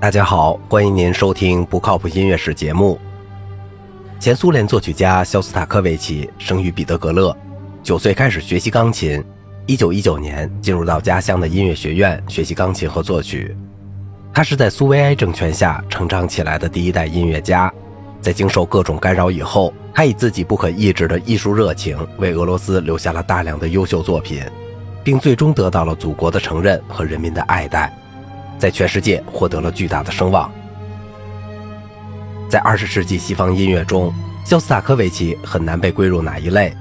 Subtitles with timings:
[0.00, 2.98] 大家好，欢迎您收听不靠谱音乐史节目。
[4.18, 7.36] 前苏联作曲家肖斯塔科维奇生于彼得格勒，
[7.82, 9.22] 九岁开始学习钢琴，
[9.66, 13.54] 一九一九年进入到家乡的音乐学院学习钢琴和作曲。
[14.32, 17.70] 他是在苏维埃政权下成长起来的第一代音乐家，
[18.22, 24.42] 在经受各种干扰以后，他以自己不可抑制的艺术热情为俄罗斯留下了大量的优秀作品，
[25.04, 27.94] 并最终得到了祖国的承认和人民的爱戴。
[28.60, 30.52] 在全世界获得了巨大的声望。
[32.50, 34.12] 在二十世纪西方音乐中，
[34.44, 36.76] 肖斯塔科维奇很难被归入哪一类，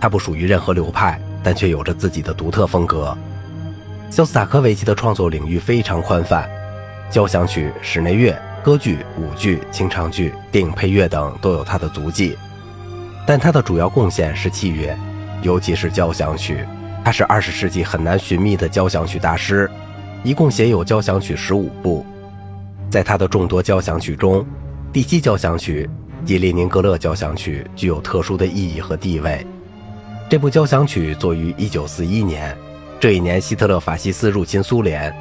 [0.00, 3.16] 他不属于任何流派，但却有着自己的独特风格。
[4.10, 6.48] 肖斯塔科维奇的创作领域非常宽泛，
[7.10, 12.38] 交响曲、室内乐、歌剧、舞剧、清唱剧、电影配乐等都有他的足迹。
[13.26, 14.96] 但他的主要贡献是器乐，
[15.42, 16.64] 尤其是交响曲。
[17.04, 19.68] 他是二十世纪很难寻觅的交响曲大师。
[20.24, 22.04] 一共写有交响曲十五部，
[22.88, 24.42] 在他的众多交响曲中，
[24.90, 25.88] 第七交响曲
[26.40, 29.46] 《列宁格勒交响曲》具有特殊的意义和地位。
[30.30, 32.56] 这部交响曲作于1941年，
[32.98, 35.14] 这一年希特勒法西斯入侵苏联，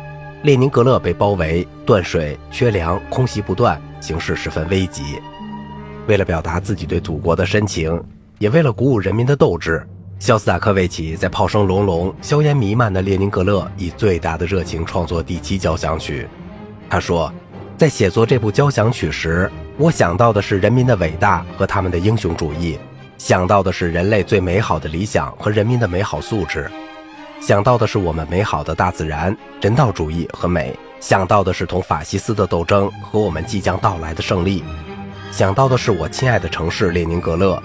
[0.43, 5.19] 列宁格勒被包围、断水、缺粮、空袭不断，形势十分危急。
[6.07, 8.01] 为了表达自己对祖国的深情，
[8.39, 9.85] 也为了鼓舞人民的斗志。
[10.23, 16.25] 肖斯塔科维奇在炮声隆隆、硝烟弥漫的列宁格勒，以最大的热情创作第七交响曲。
[16.89, 17.29] 他说
[17.75, 22.79] ：“在写作这部交响曲时，我想到的是人民的伟大和他们的英雄主义，
[23.17, 26.71] 想到的是人类最美好的理想和人民的美好素质，
[27.41, 34.63] 想到的是我们美好的大自然、人道主义和美，想到的是同法西斯的斗争和我们即将到来的胜利，
[35.33, 37.61] 想到的是我亲爱的城市列宁格勒。”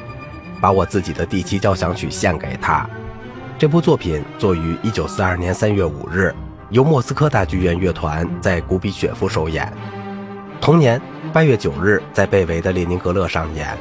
[0.60, 2.88] 把我自己的第七交响曲献给他。
[3.58, 6.34] 这部作品作于一九四二年三月五日，
[6.70, 9.72] 由莫斯科大剧院乐团在古比雪夫首演。
[10.60, 11.00] 同年
[11.32, 13.76] 八月九日，在被围的列宁格勒上演。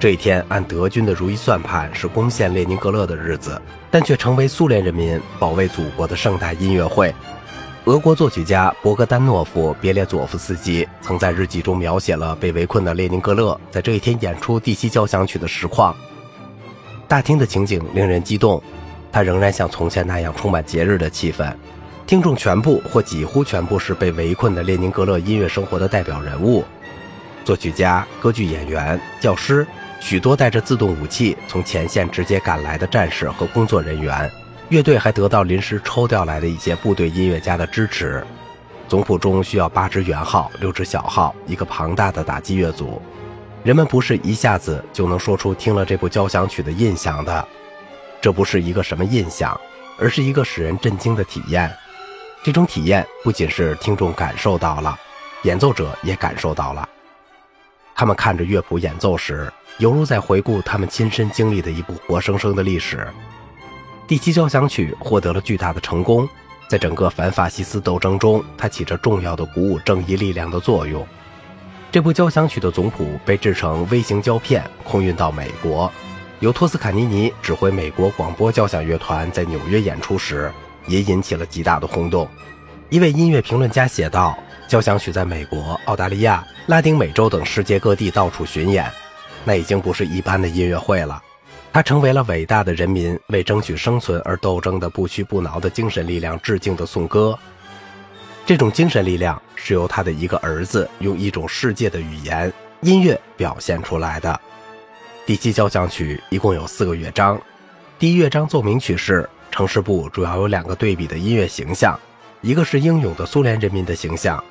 [0.00, 7.14] 这一天按德军的如意算盘是攻陷列宁格勒的日子，但却成为苏联人民保卫祖国的盛大音乐会。
[7.86, 15.92] 俄国作曲家博格丹诺夫别列佐夫斯基曾在日记中描写了被围困的列宁格勒在这一天演出第七交响曲的实况。
[17.08, 18.62] 大厅的情景令人激动，
[19.10, 21.52] 它仍然像从前那样充满节日的气氛。
[22.06, 26.64] 听众全部或几乎全部是被围困的列宁格勒音乐生活的代表人物：
[27.44, 29.66] 作曲家、歌剧演员、教师，
[29.98, 34.30] 许多带着自动武器从前线直接赶来的战士和工作人员。
[34.72, 38.26] 乐队还得到临时抽调来的一些部队音乐家的支持。
[38.88, 43.02] 总谱中需要八支圆号、六支小号，一个庞大的打击乐组。
[43.62, 47.46] 人们不是一下子就能说出听了这部交响曲的印象的。
[48.18, 49.60] 这不是一个什么印象，
[49.98, 51.70] 而是一个使人震惊的体验。
[52.42, 54.98] 这种体验不仅是听众感受到了，
[55.42, 56.88] 演奏者也感受到了。
[57.94, 63.06] 他们看着乐谱演奏时，犹如在回顾他们亲身经历的一部活生生的历史。
[64.06, 66.28] 第七交响曲获得了巨大的成功，
[66.68, 71.06] 在整个反法西斯斗争中，它起着重要的鼓舞正义力量的作用。
[71.90, 75.90] 这部交响曲的总谱被制成微型胶片，空运到美国，
[76.40, 80.52] 由托斯卡尼尼指挥美国广播交响乐团在纽约演出时，
[80.86, 82.28] 也引起了极大的轰动。
[82.90, 84.36] 一位音乐评论家写道
[84.68, 88.90] ：“交响曲在美国、澳大利亚、拉丁美洲等世界各地到处巡演，
[89.44, 91.22] 那已经不是一般的音乐会了。”
[91.72, 97.38] 他成为了伟大的人民为争取生存而斗争的不屈不挠的精神力量致敬的颂歌。
[98.44, 102.52] 这种精神力量是由他的一个儿子用一种世界的语言
[102.82, 104.38] 音乐表现出来的。
[105.24, 107.40] 第七交响曲一共有四个乐章，
[107.98, 111.98] 第一乐章奏鸣曲是城市部主要有两个对比的音乐形象，
[112.42, 114.42] 一个是英勇的苏联人民的形象，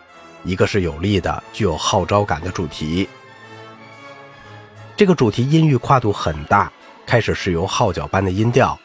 [0.43, 3.07] 一个是有力的具有号召感的主题。
[4.95, 6.71] 这个主题音域跨度很大。
[7.11, 8.79] 开始是由号角般的音调，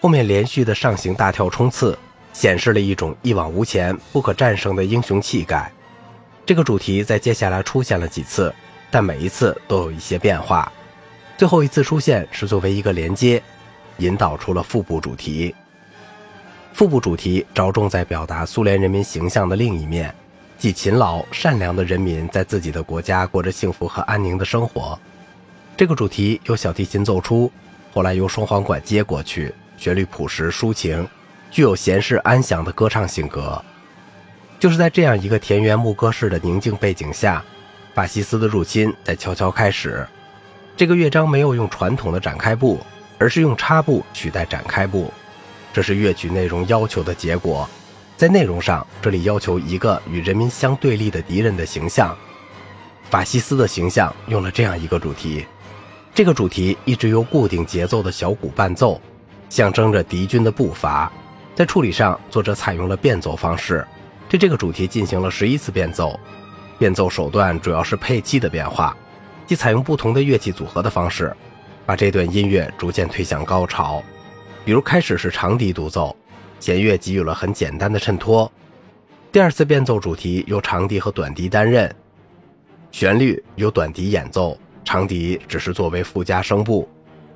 [0.00, 1.98] 后面连续的上行大跳冲刺，
[2.32, 5.68] 显示了一种一往无前、不可战胜的英雄气概。
[6.46, 8.54] 这个主题在接下来出现了几次，
[8.88, 10.70] 但每一次都有一些变化。
[11.36, 13.42] 最后一次出现是作为一个连接，
[13.96, 15.52] 引导出了副部主题。
[16.72, 20.14] 副部主题着重在表达苏联人民形象的另一面，
[20.56, 24.96] 即勤劳善良的人民在自己的国家过着幸福和安宁的生活。
[25.76, 27.50] 这个主题由小提琴奏出。
[27.92, 31.06] 后来由双簧管接过去，旋律朴实抒情，
[31.50, 33.62] 具有闲适安详的歌唱性格。
[34.58, 37.44] 就是在这样一个田园牧歌式的宁静背景下，
[37.94, 40.06] 法西斯的入侵在悄悄开始。
[40.74, 42.80] 这个乐章没有用传统的展开部，
[43.18, 45.12] 而是用插部取代展开部，
[45.72, 47.68] 这是乐曲内容要求的结果。
[48.16, 52.16] 在内容上，这里要求一个与人民相对立的敌人的形象，
[53.10, 55.44] 法西斯的形象用了这样一个主题。
[56.14, 59.00] 这个主题一直由固定节奏的小鼓伴奏，
[59.48, 61.10] 象征着敌军的步伐。
[61.54, 63.86] 在处理上，作者采用了变奏方式，
[64.28, 66.18] 对这个主题进行了十一次变奏。
[66.78, 68.94] 变奏手段主要是配器的变化，
[69.46, 71.34] 即采用不同的乐器组合的方式，
[71.86, 74.02] 把这段音乐逐渐推向高潮。
[74.66, 76.14] 比如开始是长笛独奏，
[76.60, 78.50] 弦乐给予了很简单的衬托。
[79.30, 81.90] 第二次变奏主题由长笛和短笛担任，
[82.90, 84.58] 旋律由短笛演奏。
[84.84, 86.88] 长笛只是作为附加声部，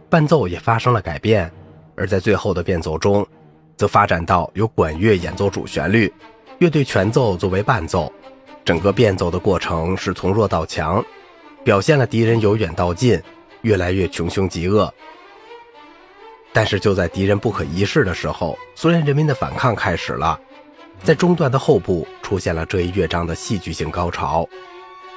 [0.09, 1.51] 伴奏也发生了改变，
[1.97, 3.27] 而在最后的变奏中，
[3.77, 6.13] 则发展到由管乐演奏主旋律，
[6.59, 8.13] 乐队全奏作为伴奏。
[8.65, 11.05] 整个变奏的过程是从弱到强，
[11.63, 13.23] 表现了敌人由远到近，
[13.63, 14.93] 越来越穷凶极恶。
[16.53, 20.41] 但是就在敌人不可一世的时候，苏联人民的反抗开始了，
[21.05, 24.49] 在中段的后部出现了这一乐章的戏剧性高潮。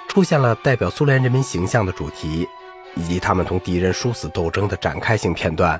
[0.09, 2.45] 出现了代表苏联人民形象的主题，
[2.95, 5.79] 以及他们同敌人殊死斗争的展开性片段。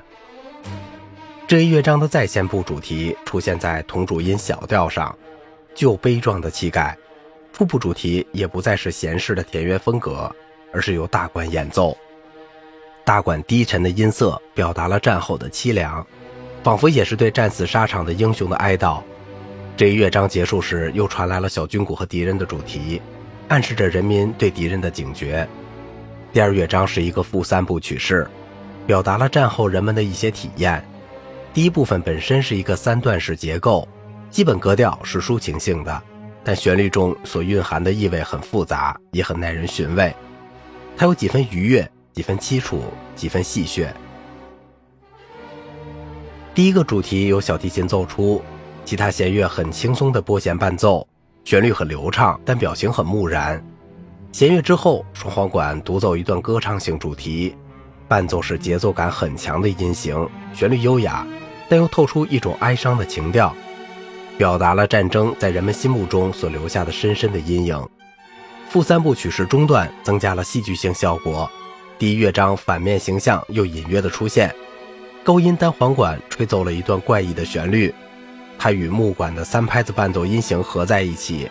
[1.48, 5.14] 这一乐章的再现部主题出现在同主音小调上，
[5.74, 6.96] 具有悲壮的气概。
[7.52, 10.32] 副部主题也不再是闲适的田园风格，
[10.72, 11.94] 而是由大管演奏。
[13.04, 16.06] 大管低沉的音色表达了战后的凄凉，
[16.62, 19.02] 仿佛也是对战死沙场的英雄的哀悼。
[19.76, 23.02] 这一乐章结束时，又传来了小军鼓和敌人的主题。
[23.50, 25.46] 暗示着人民对敌人的警觉。
[26.32, 28.24] 第二乐章是一个副三部曲式，
[28.86, 30.80] 表达了战后人们的一些体验。
[31.52, 33.88] 第一部分本身是一个三段式结构，
[34.30, 36.02] 基本格调是抒情性的，
[36.44, 40.14] 但旋律中所蕴含的意味很复杂，也很耐人寻味。
[40.96, 42.84] 它有几分愉悦，几分凄楚，
[43.16, 43.88] 几分戏谑。
[46.54, 48.40] 第一个主题由小提琴奏出，
[48.84, 51.04] 其他弦乐很轻松的拨弦伴奏。
[51.44, 53.62] 旋律很流畅，但表情很木然。
[54.32, 57.56] 弦乐之后，双簧管独奏一段歌唱性主题，
[58.06, 61.26] 伴奏是节奏感很强的音型，旋律优雅，
[61.68, 63.54] 但又透出一种哀伤的情调，
[64.38, 67.88] 表达了战争在人们心目中所留下的深深的阴影。
[68.68, 71.50] 副三部曲式中段增加了戏剧性效果，
[71.98, 74.54] 第一乐章反面形象又隐约的出现，
[75.24, 77.92] 高音单簧管吹奏了一段怪异的旋律。
[78.62, 81.50] 它与木管的三拍子伴奏音型合在一起，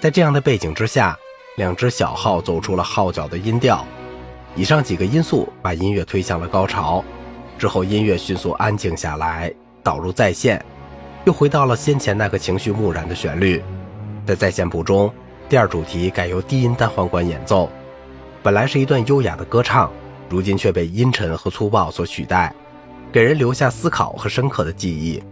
[0.00, 1.14] 在这样的背景之下，
[1.58, 3.84] 两只小号奏出了号角的音调。
[4.56, 7.04] 以上几个因素把音乐推向了高潮，
[7.58, 9.52] 之后音乐迅速安静下来，
[9.82, 10.64] 导入再现，
[11.26, 13.62] 又回到了先前那个情绪木然的旋律。
[14.24, 15.12] 在再现部中，
[15.50, 17.70] 第二主题改由低音单簧管演奏，
[18.42, 19.92] 本来是一段优雅的歌唱，
[20.30, 22.54] 如今却被阴沉和粗暴所取代，
[23.12, 25.22] 给人留下思考和深刻的记忆。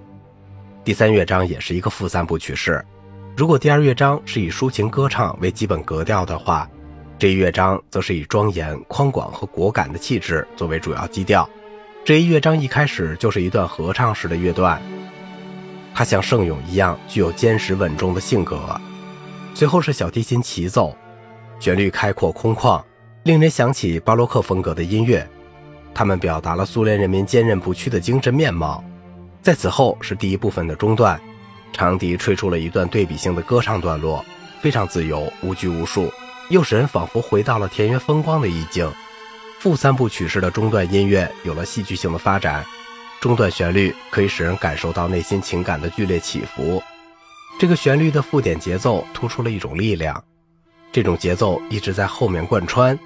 [0.86, 2.80] 第三乐章也是一个副三部曲式。
[3.36, 6.70] 如果第二乐章是以抒情歌唱为基本格调的话，
[7.18, 11.50] 这一乐章则是以庄严、宽广和果敢的气质作为主要基调。
[12.04, 14.80] 这一乐章一开始就是一段合唱式的乐段，
[15.92, 18.80] 它像圣咏一样具有坚实稳重的性格。
[19.54, 20.96] 随后是小提琴齐奏，
[21.58, 22.80] 旋律开阔空旷，
[23.24, 25.28] 令人想起巴洛克风格的音乐。
[25.92, 28.84] 它们表达了苏联人民坚韧不屈的精神面貌。
[29.42, 31.20] 在此后是第一部分的中段，
[31.72, 34.25] 长笛吹出了一段对比性的歌唱段落，
[34.61, 36.12] 非常自由，无拘无束，
[36.49, 38.90] 又使人仿佛回到了田园风光的意境。
[39.61, 42.64] 副三部曲式的中段音乐有了戏剧性的发展，
[43.20, 46.82] 中段旋律可以使人感受到内心情感的剧烈起伏。
[47.58, 50.22] 这个旋律的附点节奏突出了一种力量，
[50.92, 52.99] 这种节奏一直在后面贯穿，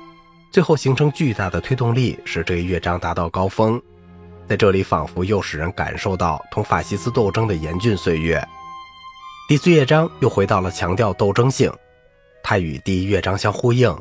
[0.50, 3.80] 最后形成巨大的推动力，使这一乐章达到高峰。
[4.50, 8.44] 在这里，仿佛又使人感受到同法西斯斗争的严峻岁月。
[9.48, 11.72] 第四乐章又回到了强调斗争性，
[12.42, 13.96] 它与第一乐章相呼应。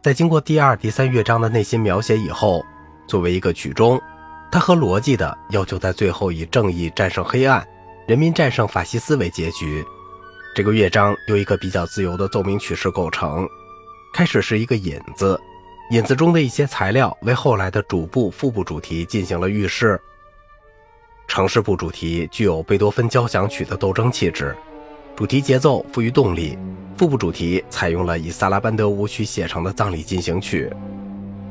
[0.00, 2.64] 在经过第二、第三乐章的内心描写以后，
[3.08, 4.00] 作为一个曲终，
[4.52, 7.66] 它和逻辑的要求在最后以正义战胜黑暗、
[8.06, 9.84] 人民战胜法西斯为结局。
[10.54, 13.48] 这个乐章由一个比较自由的奏鸣曲式构成，
[14.14, 15.40] 开始是一个引子。
[15.90, 19.98] 引子中的一些材料为后来的主部、副部主题进行了预示。
[21.26, 24.54] 城市部主题具有贝多芬交响曲的斗争气质，
[25.16, 26.58] 主题节奏富于动力。
[26.96, 30.70] 副部主题采用了以萨拉班德舞曲写成的葬礼进行曲。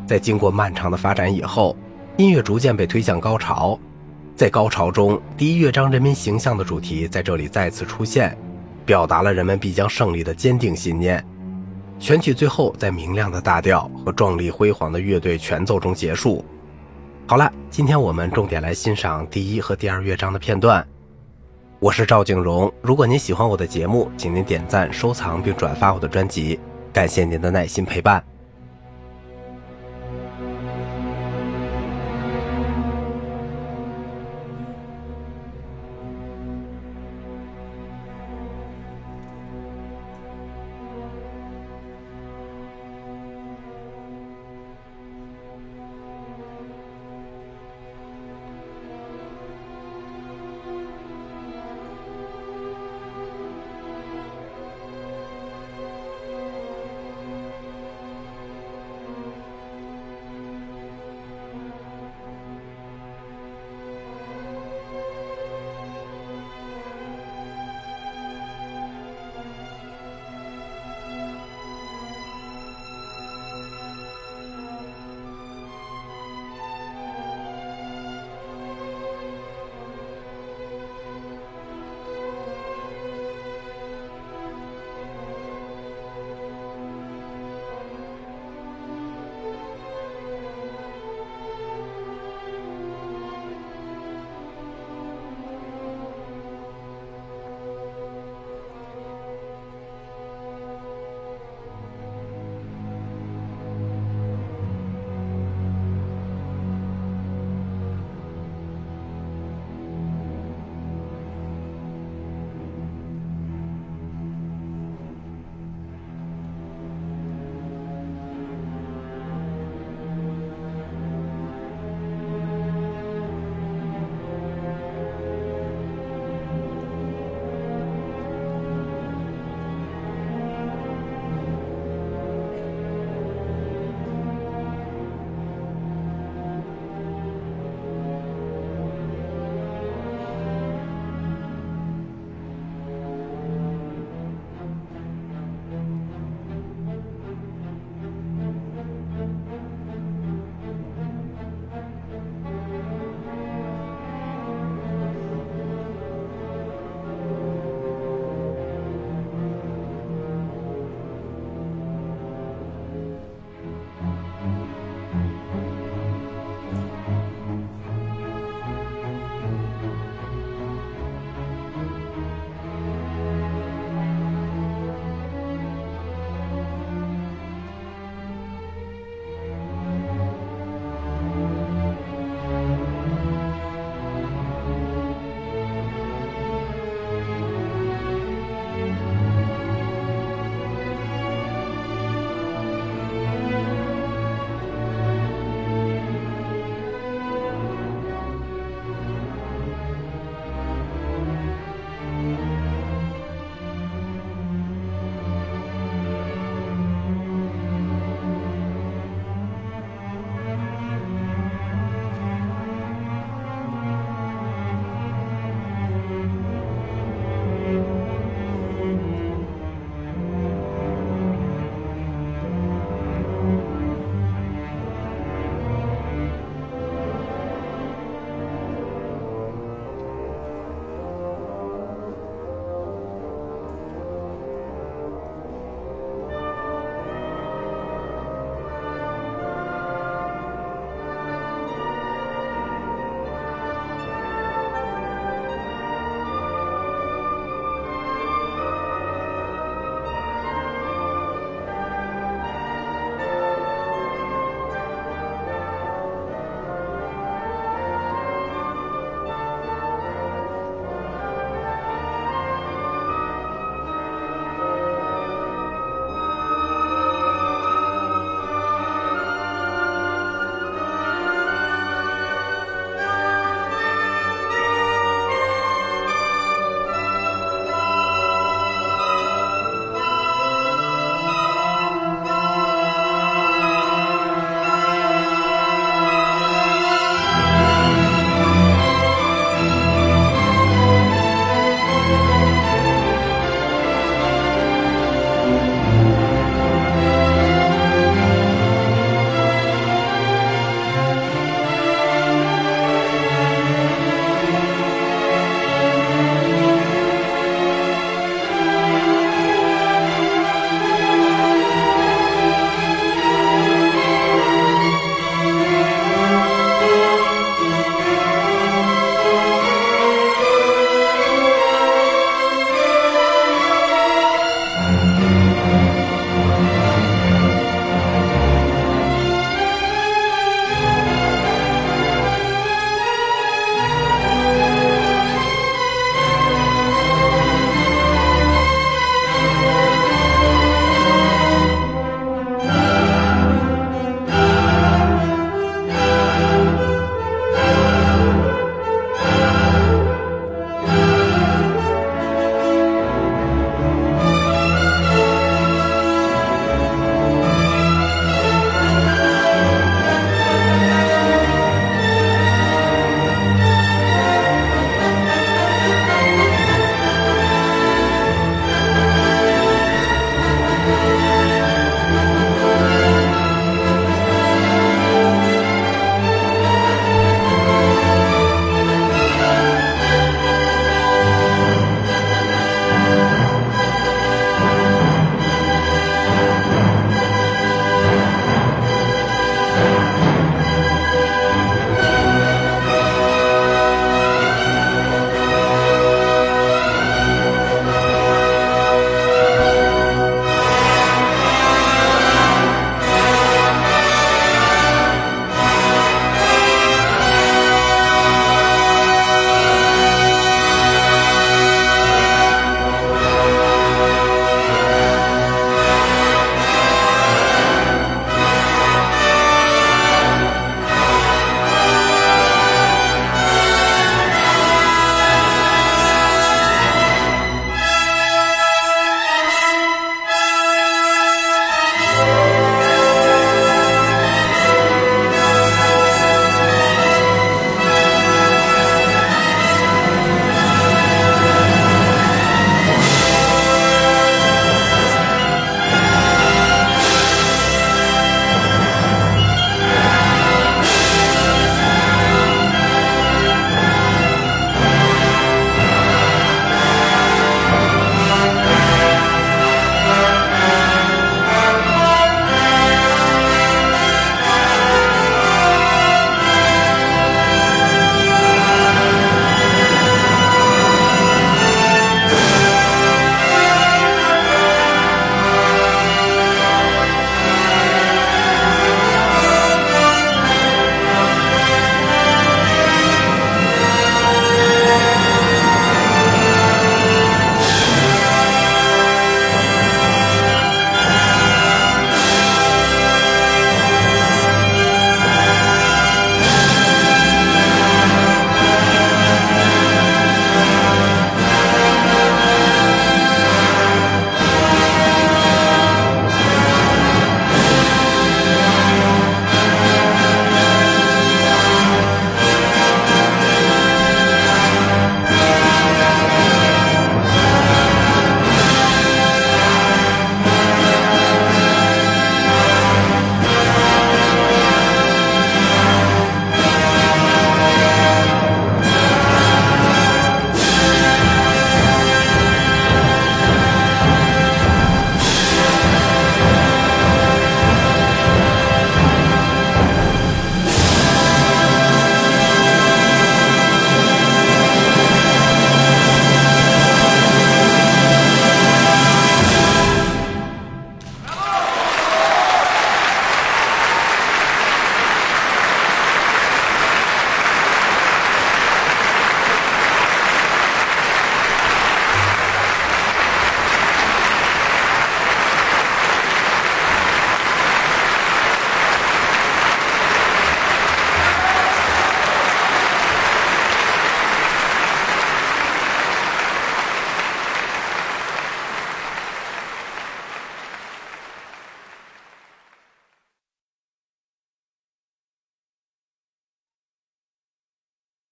[0.05, 1.75] 在经过漫长的发展以后，
[2.17, 3.79] 音乐逐渐被推向高潮。
[4.35, 8.37] 在高潮中，第一乐章人民形象的主题在这里再次出现，
[8.85, 11.25] 表达了人们必将胜利的坚定信念。
[11.99, 16.45] 全曲最后在明亮的大调和壮丽辉煌的乐队全奏中结束。
[17.25, 20.85] 好了，今天我们重点来欣赏第一和第二乐章的片段。
[21.79, 22.71] 我是赵景荣。
[22.81, 26.59] 如果您喜欢我的节目，请您点赞、收藏并转发我的专辑，
[26.93, 28.23] 感谢您的耐心陪伴。